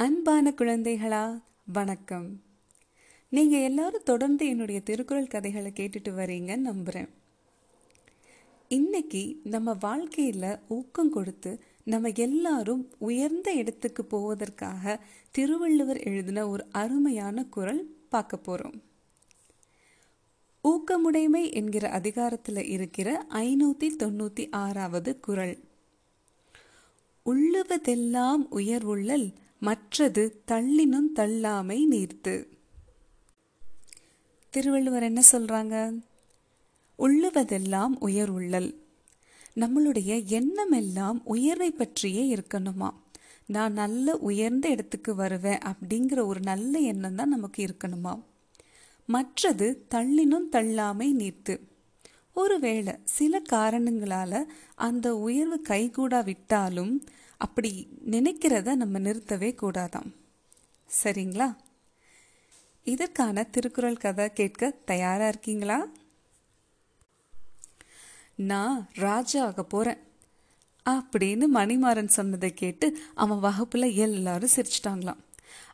அன்பான 0.00 0.54
குழந்தைகளா 0.56 1.42
வணக்கம். 1.72 2.42
நீங்கள் 3.28 3.62
எல்லாரும் 3.62 4.02
தொடர்ந்து 4.02 4.46
என்னுடைய 4.46 4.80
திருக்குறள் 4.80 5.26
கதைகளை 5.26 5.72
கேட்டுட்டு 5.74 6.10
வரீங்க 6.10 6.56
நம்புகிறேன் 6.56 7.08
இன்னைக்கு 8.68 9.40
நம்ம 9.44 9.72
வாழ்க்கையில் 9.72 10.58
ஊக்கம் 10.68 11.10
கொடுத்து 11.10 11.60
நம்ம 11.84 12.08
எல்லாரும் 12.16 12.90
உயர்ந்த 12.98 13.52
இடத்துக்கு 13.52 14.04
போவதற்காக 14.04 15.00
திருவள்ளுவர் 15.30 16.00
எழுதின 16.00 16.48
ஒரு 16.48 16.66
அருமையான 16.70 17.44
குறள் 17.44 17.84
பார்க்க 18.08 18.36
போகிறோம் 18.36 18.82
ஊக்கமுடைமை 20.64 21.52
என்கிற 21.52 21.90
அதிகாரத்தில் 21.90 22.64
இருக்கிற 22.64 23.26
ஐநூற்றி 23.28 23.90
தொண்ணூற்றி 23.98 24.46
ஆறாவது 24.50 25.20
குறள். 25.20 25.58
உள்ளுவதெல்லாம் 27.26 28.42
உயர்வுள்ளல் 28.50 29.32
மற்றது 29.60 30.42
தள்ளினும் 30.46 31.12
தள்ளாமை 31.14 31.86
நீர்த்து. 31.90 32.46
திருவள்ளுவர் 34.50 35.02
என்ன 35.02 35.22
சொல்றாங்க? 35.32 36.02
உள்ளுவதெல்லாம் 36.98 37.88
உயர் 37.98 38.28
உள்ளல். 38.28 38.82
நம்மளுடைய 39.54 40.26
எண்ணம் 40.26 40.70
எல்லாம் 40.70 41.24
உயர்வை 41.24 41.70
பற்றியே 41.70 42.34
இருக்கணுமா? 42.34 42.90
நான் 43.46 43.72
நல்ல 43.72 44.16
உயர்ந்த 44.16 44.68
இடத்துக்கு 44.68 45.14
வருவேன் 45.14 45.58
அப்படிங்கிற 45.58 46.24
ஒரு 46.24 46.40
நல்ல 46.40 46.78
எண்ணம் 46.78 47.14
தான் 47.14 47.28
நமக்கு 47.28 47.66
இருக்கணுமா? 47.66 48.22
மற்றது 49.06 49.86
தள்ளினும் 49.94 50.48
தள்ளாமை 50.52 51.12
நீர்த்து. 51.12 51.60
ஒருவேளை 52.34 52.94
சில 53.04 53.42
காரணங்களால 53.52 54.44
அந்த 54.74 55.16
உயர்வு 55.16 55.62
கைகூடா 55.68 56.24
விட்டாலும் 56.24 57.04
அப்படி 57.40 57.88
நினைக்கிறத 58.10 58.74
நம்ம 58.74 58.98
நிறுத்தவே 58.98 59.50
கூடாதாம். 59.62 60.10
சரிங்களா? 61.02 61.48
இதற்கான 62.84 63.42
திருக்குறள் 63.42 63.96
கதை 63.96 64.32
கேட்க 64.32 64.70
தயாரா 64.70 65.28
இருக்கீங்களா? 65.28 65.78
நான் 68.34 68.88
ராஜா 68.94 69.46
ஆக 69.46 69.64
போறேன். 69.64 69.98
அப்படின்னு 70.90 71.44
மணிமாறன் 71.54 72.14
சொன்னதை 72.18 72.54
கேட்டு 72.54 72.86
அவன் 73.14 73.42
வகுப்புல 73.42 73.94
எல்லாரும் 73.94 74.56
சிரிச்சிட்டாங்களாம். 74.56 75.22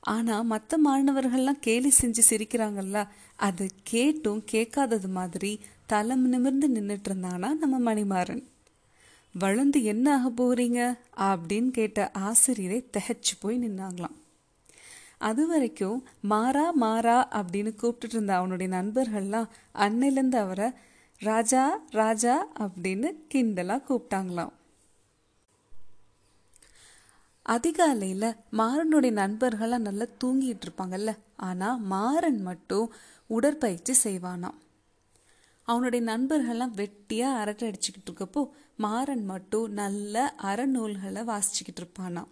ஆனா 0.01 0.43
மற்ற 0.43 0.79
மாணவர்கள்லாம் 0.87 1.61
கேலி 1.61 1.93
செஞ்சு 2.01 2.23
சிரிக்கிறாங்கல்ல 2.31 3.09
அது 3.37 3.71
கேட்டும் 3.83 4.43
கேட்காதது 4.45 5.09
மாதிரி 5.09 5.53
தலம் 5.87 6.29
நிமிர்ந்து 6.29 6.69
நின்றுட்டு 6.69 7.09
இருந்தானா 7.09 7.55
நம்ம 7.55 7.95
மணிமாறன். 7.95 8.45
வளர்ந்து 9.39 9.83
என்ன 9.83 10.07
ஆக 10.17 10.29
போகிறீங்க 10.37 10.81
அப்படின்னு 11.21 11.71
கேட்ட 11.71 12.11
ஆசிரியரை 12.13 12.79
திகைச்சு 12.93 13.35
போய் 13.41 13.59
நின்னாங்களாம். 13.59 14.17
அது 15.19 15.47
வரைக்கும் 15.47 15.99
மாறா 16.21 16.71
மாறா 16.71 17.29
அப்படின்னு 17.33 17.71
கூப்பிட்டுட்டு 17.83 18.17
இருந்த 18.17 18.35
அவனுடைய 18.35 18.69
நண்பர்கள்லாம் 18.77 19.49
அன்னையிலேருந்து 19.75 20.37
அவரை 20.37 20.69
ராஜா 21.21 21.81
ராஜா 21.91 22.35
அப்படின்னு 22.59 23.11
கிண்டலாக 23.35 23.87
கூப்பிட்டாங்களாம். 23.89 24.53
அதிகாலையில் 27.43 28.37
மாறனுடைய 28.53 29.11
நண்பர்களாக 29.11 29.83
நல்லா 29.83 30.07
தூங்கிட்டு 30.25 30.67
இருப்பாங்கல்ல. 30.67 31.13
ஆனால் 31.37 31.81
மாறன் 31.95 32.43
மட்டும் 32.43 32.93
உடற்பயிற்சி 33.27 33.95
செய்வானாம். 34.05 34.59
அவனுடைய 35.69 36.03
நண்பர்கள்லாம் 36.13 36.75
வெட்டியாக 36.81 37.41
அரட்டை 37.41 37.65
அடிச்சுக்கிட்டு 37.69 38.11
இருக்கப்போ 38.11 38.43
மாறன் 38.85 39.25
மட்டும் 39.25 39.73
நல்ல 39.81 40.15
அறநூல்களை 40.51 41.23
வாசிச்சுக்கிட்டு 41.33 41.83
இருப்பானாம். 41.83 42.31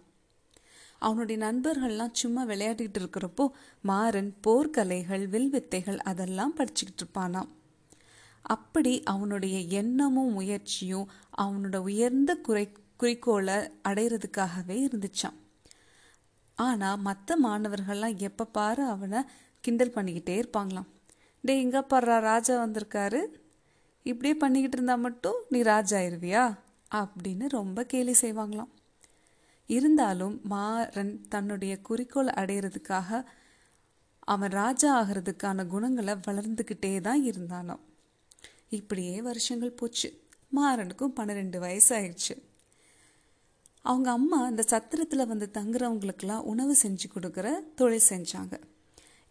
அவனுடைய 0.99 1.37
நண்பர்கள்லாம் 1.45 2.17
சும்மா 2.21 2.43
விளையாடிட்டு 2.45 2.99
இருக்கிறப்போ 3.01 3.45
மாறன் 3.81 4.31
போர்க்கலைகள் 4.47 5.25
வில்வித்தைகள் 5.33 5.99
அதெல்லாம் 6.11 6.55
படிச்சுக்கிட்டு 6.57 7.03
இருப்பானாம். 7.03 7.49
அப்படி 8.55 8.93
அவனுடைய 9.13 9.57
எண்ணமும் 9.81 10.33
முயற்சியும் 10.33 11.07
அவனோட 11.43 11.77
உயர்ந்த 11.89 12.31
குறை 12.47 12.65
குறிக்கோளை 13.01 13.57
அடையிறதுக்காகவே 13.89 14.77
இருந்துச்சான் 14.87 15.39
ஆனால் 16.59 17.01
மற்ற 17.07 17.37
மாணவர்கள்லாம் 17.45 18.19
எப்போ 18.27 18.43
பாரு 18.57 18.83
அவனை 18.95 19.21
கிண்டல் 19.63 19.95
பண்ணிக்கிட்டே 19.95 20.35
இருப்பாங்களாம். 20.41 20.89
டே 21.45 21.59
இங்கே 21.59 21.79
பர்றா 21.79 22.19
ராஜா 22.29 22.53
வந்திருக்காரு. 22.65 23.19
இப்படியே 24.05 24.35
பண்ணிக்கிட்டு 24.35 24.77
இருந்தால் 24.77 24.99
மட்டும் 24.99 25.39
நீ 25.49 25.61
ராஜா 25.61 25.97
ஆயிருவியா? 25.99 26.43
அப்படின்னு 26.95 27.45
ரொம்ப 27.49 27.83
கேலி 27.83 28.13
செய்வாங்களாம். 28.21 28.71
இருந்தாலும் 29.69 30.35
மாறன் 30.43 31.13
தன்னுடைய 31.29 31.73
குறிக்கோள் 31.81 32.25
அடையிறதுக்காக 32.25 33.25
அவன் 34.19 34.51
ராஜா 34.51 34.89
ஆகிறதுக்கான 35.01 35.67
குணங்களை 35.67 36.13
வளர்ந்துக்கிட்டே 36.27 37.01
தான் 37.01 37.23
இருந்தானாம். 37.25 37.83
இப்படியே 38.69 39.21
வருஷங்கள் 39.21 39.77
போச்சு. 39.79 40.09
மாறனுக்கும் 40.55 41.15
பன்னிரெண்டு 41.17 41.59
வயசு 41.59 41.91
ஆயிடுச்சு 41.99 42.35
அவங்க 43.81 44.11
அம்மா 44.11 44.47
இந்த 44.47 44.63
சத்திரத்தில் 44.67 45.27
வந்து 45.27 45.47
தங்குறவங்களுக்கெல்லாம் 45.53 46.45
உணவு 46.51 46.75
செஞ்சு 46.83 47.07
கொடுக்குற 47.13 47.47
தொழில் 47.75 48.07
செஞ்சாங்க. 48.09 48.55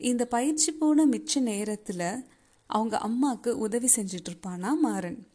இந்த 0.00 0.26
பயிற்சி 0.26 0.72
போன 0.72 1.06
மிச்ச 1.06 1.40
நேரத்தில் 1.40 2.26
அவங்க 2.66 2.98
அம்மாவுக்கு 2.98 3.58
உதவி 3.58 3.88
செஞ்சிட்ருப்பானா 3.96 4.70
மாறன். 4.78 5.26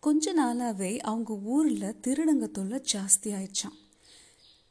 கொஞ்ச 0.00 0.32
நாளாகவே 0.32 0.98
அவங்க 0.98 1.32
ஊரில் 1.32 2.00
திருடங்க 2.06 2.46
தொல்லை 2.50 2.82
ஜாஸ்தி 2.92 3.28
ஆயிடுச்சான் 3.28 3.78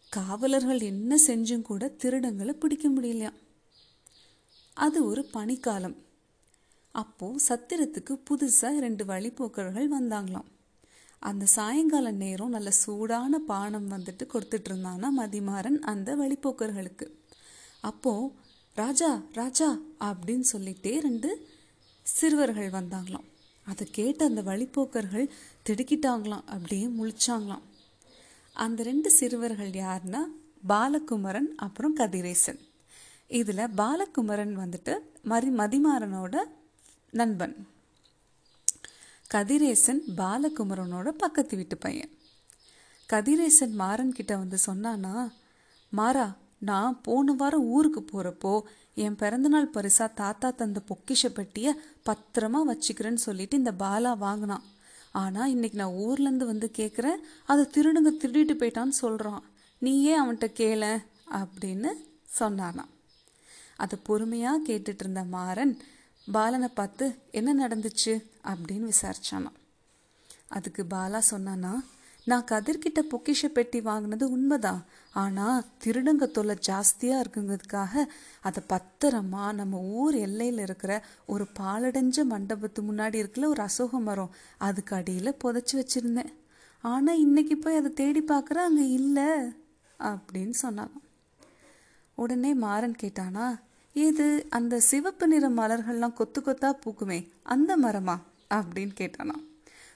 காவலர்கள் 0.09 0.81
என்ன 0.81 1.17
செஞ்சும் 1.27 1.61
கூட 1.61 1.95
திருடங்களை 2.03 2.53
பிடிக்க 2.53 2.89
முடியலையாம் 2.89 3.39
அது 4.73 5.05
ஒரு 5.05 5.21
பனிக்காலம். 5.33 5.95
அப்போது 6.91 7.43
சத்திரத்துக்கு 7.47 8.13
புதுசாக 8.29 8.79
ரெண்டு 8.79 9.05
வழிபோக்கர்கள் 9.05 9.89
வந்தாங்களாம். 9.97 10.49
அந்த 11.19 11.45
சாயங்கால 11.45 12.11
நேரம் 12.11 12.49
நல்ல 12.49 12.71
சூடான 12.71 13.39
பானம் 13.39 13.91
வந்துட்டு 13.91 14.23
கொடுத்துட்டு 14.33 14.69
இருந்தானா 14.69 15.07
மதிமாறன் 15.17 15.79
அந்த 15.79 16.15
வழிபோக்கர்களுக்கு 16.15 17.07
அப்போது 17.81 18.47
ராஜா 18.73 19.21
ராஜா 19.33 19.77
அப்படின்னு 19.99 20.43
சொல்லிட்டே 20.51 20.99
ரெண்டு 20.99 21.49
சிறுவர்கள் 22.03 22.69
வந்தாங்களாம். 22.69 23.27
அதை 23.65 23.87
கேட்டு 23.91 24.25
அந்த 24.25 24.41
வழிபோக்கர்கள் 24.41 25.29
திடுக்கிட்டாங்களாம் 25.69 26.45
அப்படியே 26.45 26.87
முழிச்சாங்களாம். 26.87 27.61
அந்த 28.53 28.83
ரெண்டு 28.83 29.11
சிறுவர்கள் 29.11 29.69
யாருன்னா 29.69 30.19
பாலகுமரன் 30.67 31.55
அப்புறம் 31.55 31.93
கதிரேசன். 31.93 32.59
இதில் 33.27 33.69
பாலகுமரன் 33.69 34.57
வந்துட்டு 34.57 34.97
மரி 35.21 35.49
மதிமாறனோட 35.49 36.37
நண்பன். 37.11 37.67
கதிரேசன் 39.27 40.01
பாலகுமரனோட 40.17 41.09
பக்கத்து 41.09 41.55
வீட்டு 41.57 41.77
பையன். 41.77 42.17
கதிரேசன் 43.05 43.73
மாறன் 43.73 44.13
கிட்ட 44.13 44.37
வந்து 44.37 44.57
சொன்னானா 44.65 45.31
மாறா 45.89 46.37
நான் 46.59 47.01
போன 47.01 47.33
வாரம் 47.33 47.65
ஊருக்கு 47.65 48.01
போறப்போ 48.01 48.61
என் 48.95 49.15
பிறந்தநாள் 49.15 49.73
பரிசா 49.73 50.13
தாத்தா 50.13 50.49
தந்த 50.49 50.79
பொக்கிஷ 50.89 51.27
பெட்டிய 51.27 51.67
பத்திரமா 52.05 52.59
வச்சுக்கிறேன்னு 52.69 53.21
சொல்லிட்டு 53.27 53.57
இந்த 53.57 53.71
பாலா 53.79 54.17
வாங்கினான். 54.17 54.63
ஆனா 55.11 55.47
இன்னைக்கு 55.47 55.77
நான் 55.77 55.97
ஊர்ல 56.05 56.23
இருந்து 56.23 56.45
வந்து 56.45 56.71
கேக்குறேன் 56.77 57.19
அதை 57.45 57.63
திருடுங்க 57.65 58.11
திருடிட்டு 58.21 58.55
போயிட்டான்னு 58.61 58.95
சொல்றான். 59.01 59.41
நீயே 59.79 60.13
அவன்கிட்ட 60.21 60.47
கேள? 60.53 60.83
அப்படின்னு 61.31 61.89
சொன்னானாம் 62.39 62.91
அதை 63.77 63.99
பொறுமையா 64.07 64.51
கேட்டுட்டு 64.67 64.99
இருந்த 64.99 65.23
மாறன் 65.23 65.73
பாலனை 66.31 66.67
பார்த்து 66.67 67.05
என்ன 67.31 67.67
நடந்துச்சு? 67.67 68.13
அப்படின்னு 68.43 68.91
விசாரிச்சானா 68.91 69.51
அதுக்கு 70.47 70.85
பாலா 70.89 71.21
சொன்னானா 71.31 71.73
நான் 72.29 72.47
கதிர்கிட்ட 72.51 72.99
பொக்கிஷ 73.11 73.49
பெட்டி 73.57 73.79
வாங்கினது 73.87 74.25
உண்மைதான். 74.35 74.81
ஆனால் 75.21 75.65
திருடங்க 75.83 76.25
தொல்லை 76.35 76.55
ஜாஸ்தியாக 76.67 77.21
இருக்குங்கிறதுக்காக 77.23 78.03
அதை 78.47 78.61
பத்திரமா 78.73 79.45
நம்ம 79.59 79.79
ஊர் 80.01 80.15
எல்லையில் 80.25 80.61
இருக்கிற 80.65 80.93
ஒரு 81.33 81.45
பாலடைஞ்ச 81.59 82.25
மண்டபத்து 82.33 82.81
முன்னாடி 82.89 83.17
இருக்குல்ல 83.21 83.51
ஒரு 83.53 83.63
அசோக 83.67 83.99
மரம் 84.07 84.35
அதுக்கு 84.67 84.95
அடியில் 84.99 85.39
புதைச்சி 85.43 85.75
வச்சிருந்தேன். 85.79 86.31
ஆனால் 86.83 87.23
இன்னைக்கு 87.25 87.57
போய் 87.57 87.79
அதை 87.81 87.91
தேடி 88.01 88.23
பார்க்குற 88.31 88.59
அங்கே 88.67 88.85
இல்லை 88.99 89.29
அப்படின்னு 89.99 90.55
சொன்னாங்க. 90.65 90.97
உடனே 92.17 92.53
மாறன் 92.65 93.01
கேட்டானா 93.03 93.47
இது 93.95 94.25
அந்த 94.57 94.75
சிவப்பு 94.89 95.25
நிற 95.27 95.45
மலர்கள்லாம் 95.59 96.17
கொத்து 96.19 96.39
கொத்தா 96.41 96.69
பூக்குமே 96.83 97.19
அந்த 97.53 97.71
மரமா? 97.85 98.15
அப்படின்னு 98.57 98.93
கேட்டானா. 99.01 99.35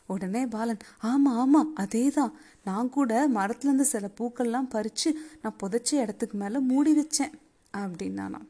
உடனே 0.06 0.46
பாலன் 0.46 0.82
ஆமாம் 1.02 1.38
ஆமாம் 1.38 1.76
அதே 1.76 2.10
தான் 2.10 2.34
நான் 2.64 2.90
கூட 2.90 3.28
மரத்துலேருந்து 3.30 3.82
சில 3.82 4.10
பூக்கள்லாம் 4.18 4.70
பறித்து 4.70 5.12
நான் 5.42 5.60
புதைச்ச 5.64 5.94
இடத்துக்கு 5.94 6.38
மேலே 6.38 6.60
மூடி 6.60 6.94
வச்சேன் 6.98 7.34
அப்படின்னானா 7.74 8.42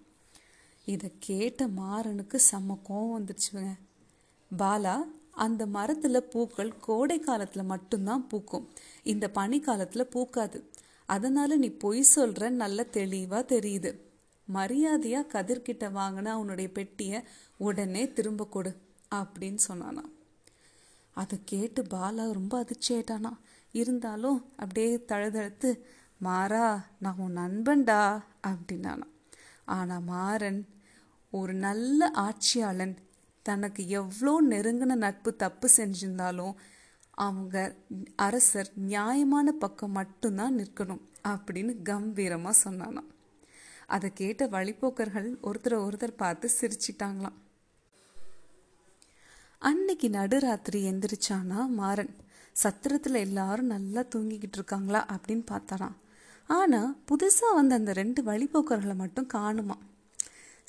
இதை 0.86 1.12
கேட்ட 1.20 1.68
மாறனுக்கு 1.68 2.40
செம்ம 2.52 2.78
கோவம் 2.90 3.16
வந்துடுச்சுங்க 3.18 3.74
பாலா 4.52 4.96
அந்த 5.36 5.66
மரத்தில் 5.66 6.24
பூக்கள் 6.24 6.80
கோடை 6.80 7.20
காலத்தில் 7.20 7.64
மட்டும்தான் 7.64 8.28
பூக்கும். 8.28 8.70
இந்த 9.04 9.30
பனி 9.30 9.60
காலத்தில் 9.60 10.12
பூக்காது. 10.14 10.60
அதனால 11.06 11.56
நீ 11.56 11.68
பொய் 11.68 12.04
சொல்ற 12.16 12.50
நல்ல 12.50 12.84
தெளிவாக 12.84 13.56
தெரியுது. 13.56 13.92
மரியாதையாக 14.48 15.32
கதிர்கிட்ட 15.34 15.86
வாங்கின 16.00 16.26
அவனுடைய 16.26 16.72
பெட்டியை 16.72 17.24
உடனே 17.58 18.12
திரும்ப 18.12 18.46
கொடு 18.46 18.72
அப்படின்னு 19.16 19.58
சொன்னானா 19.68 20.04
அதை 21.14 21.36
கேட்டு 21.46 21.82
பாலா 21.94 22.24
ரொம்ப 22.40 22.54
அதிர்ச்சி 22.64 22.92
ஆயிட்டானா 22.96 23.32
இருந்தாலும் 23.72 24.40
அப்படியே 24.62 24.92
தழுதழுத்து 25.12 25.70
மாறா 26.22 26.66
நான் 27.00 27.20
உன் 27.24 27.38
நண்பன்டா 27.38 28.02
அப்படின்னானா. 28.50 29.08
ஆனால் 29.76 30.06
மாறன் 30.14 30.62
ஒரு 31.34 31.54
நல்ல 31.66 32.10
ஆட்சியாளன். 32.26 32.96
தனக்கு 33.46 33.82
எவ்வளோ 34.00 34.34
நெருங்கின 34.52 34.96
நட்பு 35.06 35.32
தப்பு 35.36 35.68
செஞ்சிருந்தாலும் 35.78 36.54
அவங்க 37.26 37.56
அரசர் 38.26 38.70
நியாயமான 38.92 39.48
பக்கம் 39.64 39.98
மட்டும்தான் 40.00 40.58
நிற்கணும் 40.60 41.04
அப்படின்னு 41.32 41.74
கம்பீரமாக 41.90 42.62
சொன்னானாம் 42.64 43.10
அதை 43.96 44.10
கேட்ட 44.14 44.44
வழிப்போக்கர்கள் 44.48 45.30
ஒருத்தரை 45.50 45.78
ஒருத்தர் 45.86 46.22
பார்த்து 46.24 46.50
சிரிச்சிட்டாங்களாம். 46.60 47.38
அன்னைக்கு 49.68 50.08
நடுராத்திரி 50.10 50.80
எந்திரிச்சானா 50.90 51.60
மாறன். 51.68 52.10
சத்திரத்தில் 52.56 53.18
எல்லாரும் 53.26 53.70
நல்லா 53.74 54.02
தூங்கிக்கிட்டு 54.16 54.58
இருக்காங்களா 54.60 55.02
அப்படின்னு 55.14 55.46
பார்த்தாராம். 55.52 55.94
ஆனால் 56.50 56.90
புதுசாக 57.10 57.52
வந்த 57.54 57.76
அந்த 57.76 57.94
ரெண்டு 57.94 58.22
வழிபோக்கர்களை 58.24 58.96
மட்டும் 58.96 59.28
காணுமா? 59.28 59.78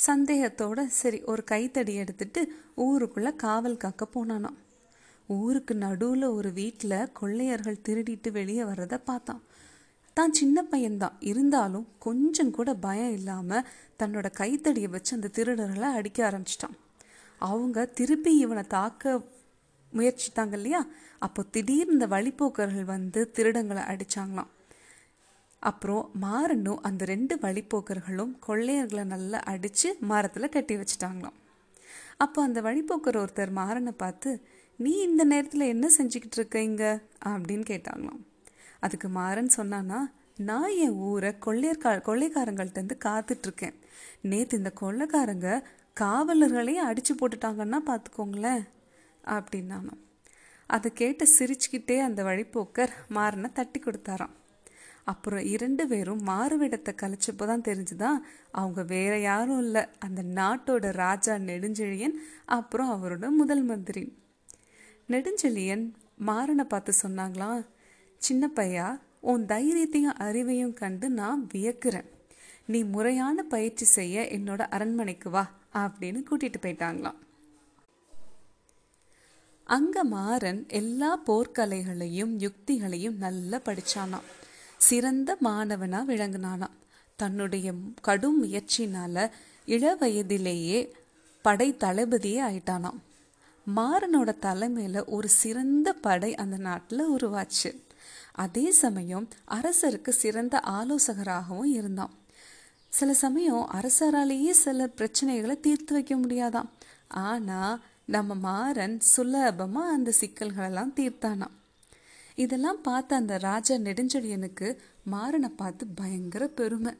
சந்தேகத்தோட 0.06 0.86
சரி 1.00 1.18
ஒரு 1.22 1.44
கைத்தடி 1.44 1.94
எடுத்துட்டு 1.94 2.42
ஊருக்குள்ளே 2.74 3.32
காவல் 3.36 3.76
காக்க 3.76 4.08
போனானாம். 4.14 4.60
ஊருக்கு 5.28 5.74
நடுவில் 5.74 6.28
ஒரு 6.28 6.52
வீட்டில் 6.52 6.96
கொள்ளையர்கள் 7.12 7.84
திருடிட்டு 7.88 8.30
வெளியே 8.30 8.64
வர்றதை 8.64 9.00
பார்த்தான். 9.10 9.42
தான் 10.16 10.32
சின்ன 10.32 10.66
பையன்தான். 10.72 11.18
இருந்தாலும் 11.32 11.86
கொஞ்சம் 11.98 12.50
கூட 12.50 12.70
பயம் 12.74 13.12
இல்லாமல் 13.12 13.66
தன்னோட 14.02 14.30
கைத்தடியை 14.40 14.90
வச்சு 14.96 15.14
அந்த 15.16 15.34
திருடர்களை 15.36 15.90
அடிக்க 15.98 16.20
ஆரம்பிச்சிட்டான். 16.30 16.78
அவங்க 17.44 17.84
திருப்பி 17.84 18.32
இவனை 18.38 18.64
தாக்க 18.66 19.20
முயற்சித்தாங்க 19.92 20.52
இல்லையா? 20.52 20.80
அப்போ 21.18 21.40
திடீர்னு 21.50 21.92
இந்த 21.92 22.06
வழிப்போக்கர்கள் 22.06 22.84
வந்து 22.84 23.30
திருடங்களை 23.36 23.82
அடித்தாங்களாம் 23.92 24.50
அப்புறம் 25.62 26.10
மாறனும் 26.22 26.82
அந்த 26.82 27.04
ரெண்டு 27.04 27.34
வழிப்போக்கர்களும் 27.36 28.32
கொள்ளையர்களை 28.46 29.04
நல்லா 29.04 29.38
அடித்து 29.42 29.88
மரத்தில் 30.00 30.54
கட்டி 30.54 30.74
வச்சுட்டாங்களாம். 30.76 31.38
அப்போ 32.16 32.42
அந்த 32.42 32.60
வழிப்போக்கர் 32.60 33.20
ஒருத்தர் 33.22 33.52
மாறனை 33.60 33.92
பார்த்து 33.96 34.30
நீ 34.76 34.92
இந்த 35.02 35.22
நேரத்தில் 35.24 35.70
என்ன 35.74 35.86
செஞ்சுக்கிட்டு 35.98 36.38
இருக்கீங்க 36.40 36.84
அப்படின்னு 37.24 37.64
கேட்டாங்களாம். 37.72 38.20
அதுக்கு 38.80 39.08
மாறன் 39.08 39.56
சொன்னான்னா 39.56 40.00
நான் 40.36 40.72
என் 40.84 40.98
ஊரை 41.08 41.30
கொள்ளையர்கா 41.46 41.90
கொள்ளைக்காரங்கள்ட்ட 42.08 42.96
காத்துட்ருக்கேன் 43.06 43.76
நேற்று 44.22 44.58
இந்த 44.58 44.70
கொள்ளைக்காரங்க 44.80 45.48
காவலர்களையும் 46.00 46.88
அடிச்சு 46.88 47.12
போட்டுட்டாங்கன்னா 47.18 47.78
பார்த்துக்கோங்களேன் 47.86 48.64
அப்படின்னானோ 49.26 49.94
அதை 50.66 50.92
கேட்டு 50.92 51.26
சிரிச்சுக்கிட்டே 51.38 51.98
அந்த 51.98 52.22
வழிப்போக்கர் 52.22 52.92
மாறனை 53.08 53.52
தட்டி 53.52 53.80
கொடுத்தாராம். 53.80 54.34
அப்புறம் 55.04 55.44
இரண்டு 55.44 55.86
பேரும் 55.86 56.26
மாறுவிடத்தை 56.26 56.92
கழிச்சப்போ 57.02 57.44
தான் 57.46 57.60
தெரிஞ்சுதான் 57.60 58.18
அவங்க 58.50 58.82
வேற 58.82 59.18
யாரும் 59.18 59.58
இல்லை. 59.58 59.82
அந்த 59.98 60.22
நாட்டோட 60.22 60.90
ராஜா 60.92 61.34
நெடுஞ்செழியன் 61.34 62.16
அப்புறம் 62.44 62.90
அவரோட 62.90 63.28
முதல் 63.30 63.62
மந்திரி. 63.62 64.04
நெடுஞ்செழியன் 65.08 65.84
மாறனை 66.26 66.64
பார்த்து 66.64 66.92
சொன்னாங்களாம் 67.02 67.66
சின்ன 68.16 68.50
பையா 68.54 69.00
உன் 69.20 69.44
தைரியத்தையும் 69.46 70.18
அறிவையும் 70.18 70.72
கண்டு 70.72 71.08
நான் 71.10 71.48
வியக்கிறேன். 71.54 72.08
நீ 72.66 72.84
முறையான 72.84 73.42
பயிற்சி 73.42 73.84
செய்ய 73.84 74.22
என்னோட 74.22 74.58
அரண்மனைக்கு 74.68 75.30
வா. 75.30 75.44
அப்படின்னு 75.74 76.22
கூட்டிட்டு 76.30 76.54
போயிட்டாங்களாம். 76.60 77.22
அங்க 79.64 80.04
மாறன் 80.04 80.68
எல்லா 80.68 81.18
போர்க்கலைகளையும் 81.26 82.38
யுக்திகளையும் 82.38 83.16
நல்லா 83.16 83.56
படிச்சானாம். 83.56 84.26
சிறந்த 84.78 85.36
மாணவனா 85.44 86.04
விளங்கினானாம். 86.08 86.76
தன்னுடைய 87.16 87.72
கடும் 88.02 88.44
முயற்சினால 88.44 89.30
இளவயதிலேயே 89.66 90.90
படை 91.42 91.76
தளபதியே 91.80 92.40
ஆயிட்டானாம். 92.50 92.98
மாறனோட 93.76 94.34
தலைமையில 94.42 95.04
ஒரு 95.06 95.28
சிறந்த 95.28 95.92
படை 95.92 96.34
அந்த 96.34 96.56
நாட்டில் 96.56 97.10
உருவாச்சு. 97.10 97.82
அதே 98.32 98.70
சமயம் 98.70 99.28
அரசருக்கு 99.48 100.08
சிறந்த 100.08 100.60
ஆலோசகராகவும் 100.60 101.70
இருந்தான் 101.70 102.10
சில 102.98 103.14
சமயம் 103.14 103.64
அரசராலேயே 103.78 104.52
சில 104.64 104.86
பிரச்சனைகளை 104.98 105.56
தீர்த்து 105.60 105.92
வைக்க 105.92 106.14
முடியாதாம். 106.16 106.68
ஆனால் 107.26 107.82
நம்ம 108.14 108.34
மாறன் 108.46 108.96
சுலபமாக 109.12 109.94
அந்த 109.96 110.10
சிக்கல்களெல்லாம் 110.20 110.92
தீர்த்தானாம். 110.98 111.54
இதெல்லாம் 112.44 112.80
பார்த்த 112.80 113.16
அந்த 113.16 113.34
ராஜா 113.38 113.74
நெடுஞ்செழியனுக்கு 113.88 114.68
மாறனை 115.12 115.50
பார்த்து 115.56 115.84
பயங்கர 116.00 116.44
பெருமை. 116.48 116.92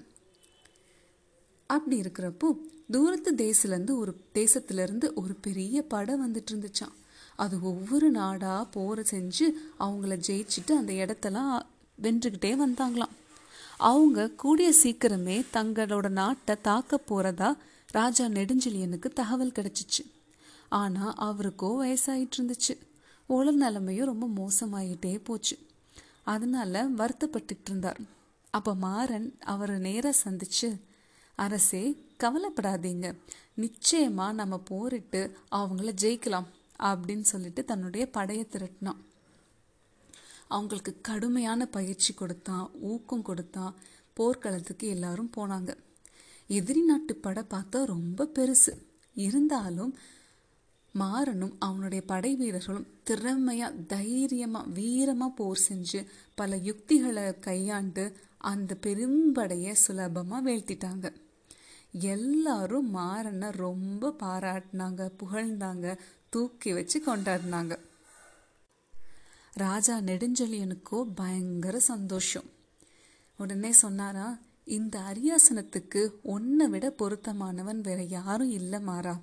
அப்படி 1.71 1.97
இருக்கிறப்போ 2.01 2.49
தூரத்து 2.95 3.31
தேசிலேருந்து 3.35 3.95
ஒரு 4.03 4.13
தேசத்துலேருந்து 4.39 5.07
ஒரு 5.23 5.35
பெரிய 5.47 5.77
படம் 5.93 6.23
வந்துட்டு 6.25 6.53
இருந்துச்சான் 6.53 6.97
அது 7.45 7.55
ஒவ்வொரு 7.63 8.09
நாடாக 8.11 8.71
போரை 8.71 9.05
செஞ்சு 9.11 9.47
அவங்கள 9.79 10.17
ஜெயிச்சுட்டு 10.29 10.73
அந்த 10.81 10.93
இடத்தெல்லாம் 11.03 11.55
வென்றுக்கிட்டே 11.99 12.53
வந்தாங்களாம். 12.65 13.15
அவங்க 13.77 14.31
கூடிய 14.31 14.75
சீக்கிரமே 14.83 15.47
தங்களோட 15.53 16.09
நாட்டை 16.09 16.61
தாக்க 16.61 17.01
போறதா 17.07 17.57
ராஜா 17.87 18.27
நெடுஞ்செழியனுக்கு 18.27 19.07
தகவல் 19.13 19.53
கிடைச்சிச்சு. 19.55 20.11
ஆனா 20.69 21.15
அவருக்கோ 21.21 21.75
வயசாயிட்டு 21.83 22.31
இருந்துச்சு. 22.39 22.79
உடல் 23.27 23.57
நிலைமையும் 23.57 24.07
ரொம்ப 24.07 24.27
மோசமாயிட்டே 24.27 25.25
போச்சு. 25.25 25.59
அதனால 26.23 26.89
வருத்தப்பட்டுட்டு 26.89 27.65
இருந்தார். 27.65 28.01
அப்ப 28.51 28.75
மாறன் 28.75 29.39
அவரை 29.41 29.79
நேரா 29.79 30.11
சந்திச்சு 30.25 30.81
அரசே 31.35 32.07
கவலைப்படாதீங்க. 32.19 33.19
நிச்சயமா 33.57 34.33
நம்ம 34.33 34.59
போரிட்டு 34.59 35.37
அவங்கள 35.53 35.93
ஜெயிக்கலாம் 36.01 36.47
அப்படின்னு 36.79 37.21
சொல்லிட்டு 37.21 37.65
தன்னுடைய 37.65 38.11
படையை 38.11 38.47
திரட்டினான். 38.51 39.04
அவங்களுக்கு 40.57 40.93
கடுமையான 41.03 41.67
பயிற்சி 41.77 42.13
கொடுத்தான் 42.15 42.67
ஊக்கம் 42.91 43.27
கொடுத்தான் 43.29 43.75
போர்க்களத்துக்கு 44.17 44.87
எல்லாரும் 44.95 45.31
போனாங்க. 45.37 45.71
எதிரி 46.57 46.83
நாட்டு 46.85 47.15
படை 47.25 47.43
பார்த்தா 47.51 47.81
ரொம்ப 47.95 48.29
பெருசு. 48.35 48.73
இருந்தாலும் 49.27 49.93
மாறனும் 50.95 51.55
அவனுடைய 51.59 52.03
படை 52.07 52.31
வீரர்களும் 52.41 52.87
திறமையா 53.07 53.69
தைரியமா 53.93 54.61
வீரமா 54.75 55.29
போர் 55.39 55.63
செஞ்சு 55.69 56.01
பல 56.35 56.57
யுக்திகளை 56.69 57.25
கையாண்டு 57.47 58.05
அந்த 58.53 58.77
பெரும்படையை 58.83 59.73
சுலபமா 59.87 60.39
வீழ்த்திட்டாங்க. 60.47 61.07
எல்லாரும் 62.13 62.89
மாறனை 62.97 63.51
ரொம்ப 63.65 64.13
பாராட்டினாங்க 64.23 65.03
புகழ்ந்தாங்க 65.21 65.97
தூக்கி 66.31 66.71
வச்சு 66.73 66.99
கொண்டாடினாங்க. 67.07 67.75
ராஜா 69.55 69.99
நெடுஞ்செழியனுக்கோ 69.99 71.03
பயங்கர 71.15 71.79
சந்தோஷம். 71.79 72.45
உடனே 73.39 73.73
சொன்னாரா 73.73 74.39
இந்த 74.65 74.99
அரியாசனத்துக்கு 74.99 76.11
உன்னை 76.23 76.69
விட 76.69 76.91
பொருத்தமானவன் 76.91 77.81
வேற 77.81 78.03
யாரும் 78.03 78.51
இல்லை 78.51 78.81
மாறா. 78.81 79.21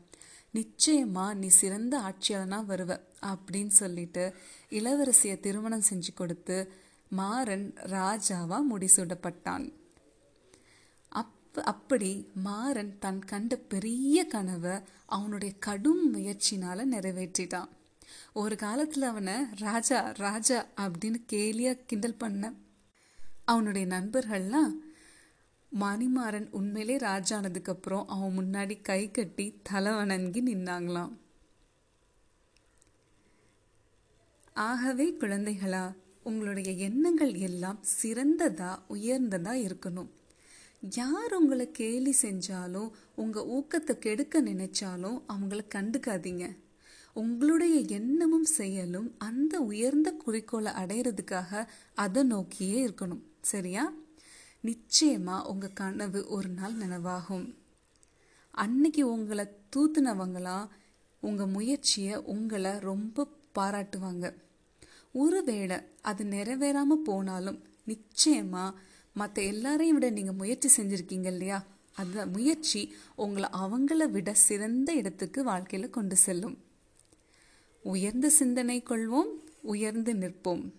நிச்சயமா 0.53 1.33
நீ 1.33 1.47
சிறந்த 1.47 1.99
ஆட்சியாளனா 1.99 2.63
வருவ 2.63 2.99
அப்படின்னு 3.21 3.67
சொல்லிட்டு 3.67 4.33
இளவரசிய 4.69 5.39
திருமணம் 5.39 5.83
செஞ்சு 5.89 6.13
கொடுத்து 6.15 6.71
மாறன் 7.09 7.73
ராஜாவா 7.73 8.61
முடிசூடப்பட்டான். 8.71 9.73
அப் 11.09 11.59
அப்படி 11.63 12.29
மாறன் 12.33 12.97
தன் 12.99 13.25
கண்ட 13.25 13.55
பெரிய 13.55 14.25
கனவை 14.25 14.79
அவனுடைய 15.05 15.53
கடும் 15.59 16.13
முயற்சினால 16.13 16.85
நிறைவேற்றிட்டான். 16.91 17.69
ஒரு 18.33 18.55
காலத்துல 18.55 18.99
அவனை 18.99 19.33
ராஜா 19.55 20.11
ராஜா 20.15 20.65
அப்படின்னு 20.77 21.19
கேலியா 21.33 21.79
கிண்டல் 21.85 22.21
பண்ண. 22.23 22.53
அவனுடைய 23.45 23.87
நண்பர்கள்லாம் 23.87 24.73
மணிமாறன் 25.79 26.49
உண்மையிலே 26.49 26.97
ராஜானதுக்கப்புறம் 26.97 28.05
அவன் 28.07 28.37
முன்னாடி 28.37 28.81
கை 28.81 29.11
கட்டி 29.11 29.59
தலை 29.63 29.93
வணங்கி 29.93 30.43
நின்னாங்களாம். 30.43 31.11
ஆகவே 34.53 35.11
குழந்தைகளா 35.11 35.95
உங்களுடைய 36.23 36.71
எண்ணங்கள் 36.71 37.33
எல்லாம் 37.33 37.79
சிறந்ததா 38.01 38.79
உயர்ந்ததா 38.89 39.53
இருக்கணும். 39.67 40.09
யார் 40.81 41.33
உங்களை 41.33 41.71
கேலி 41.71 42.15
செஞ்சாலும் 42.21 42.91
உங்க 43.15 43.39
ஊக்கத்தை 43.41 43.93
கெடுக்க 43.97 44.41
நினைச்சாலும் 44.41 45.21
அவங்கள 45.29 45.59
கண்டுக்காதீங்க. 45.75 46.57
உங்களுடைய 47.13 47.75
எண்ணமும் 47.75 48.45
செயலும் 48.45 49.15
அந்த 49.17 49.59
உயர்ந்த 49.59 50.11
குறிக்கோளை 50.11 50.71
அடையிறதுக்காக 50.71 51.67
அதை 51.95 52.23
நோக்கியே 52.23 52.87
இருக்கணும். 52.87 53.21
சரியா? 53.41 53.93
நிச்சயமா 54.63 55.43
உங்க 55.43 55.67
கனவு 55.67 56.27
ஒரு 56.27 56.49
நாள் 56.49 56.73
நினைவாகும். 56.73 57.55
அன்னைக்கு 58.51 59.11
உங்களை 59.11 59.47
தூத்துனவங்களாம் 59.75 60.67
உங்க 61.19 61.47
முயற்சியை 61.47 62.15
உங்களை 62.15 62.79
ரொம்ப 62.79 63.27
பாராட்டுவாங்க. 63.55 64.33
ஒருவேளை 65.13 65.77
அது 66.01 66.23
நிறைவேறாம 66.23 66.95
போனாலும் 67.03 67.63
நிச்சயமா 67.87 68.73
மற்ற 69.13 69.41
எல்லாரையும் 69.41 69.95
விட 69.95 70.09
நீங்க 70.09 70.33
முயற்சி 70.33 70.81
செஞ்சிருக்கீங்க 70.81 71.25
இல்லையா? 71.25 71.65
அந்த 71.93 72.25
முயற்சி 72.25 72.93
உங்களை 73.15 73.49
அவங்கள 73.53 74.09
விட 74.09 74.33
சிறந்த 74.33 74.93
இடத்துக்கு 74.93 75.43
வாழ்க்கையில 75.43 75.89
கொண்டு 75.89 76.15
செல்லும். 76.15 76.57
உயர்ந்த 77.83 78.29
சிந்தனை 78.29 78.83
கொள்வோம் 78.89 79.31
உயர்ந்து 79.61 80.13
நிற்போம். 80.13 80.69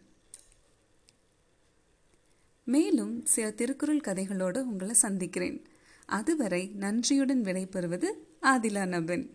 மேலும் 2.65 3.27
சில 3.27 3.51
திருக்குறள் 3.51 4.01
கதைகளோடு 4.01 4.59
உங்களை 4.59 4.95
சந்திக்கிறேன். 4.95 5.63
அதுவரை 6.07 6.71
நன்றியுடன் 6.75 7.43
விடைபெறுவது 7.43 8.07
ஆதிலா 8.43 8.87
நபன் 8.87 9.31